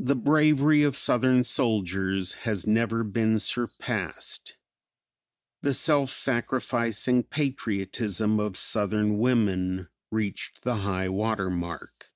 [0.00, 4.56] The bravery of Southern soldiers has never been surpassed.
[5.62, 12.10] The self sacrificing patriotism of Southern women reached the high water mark.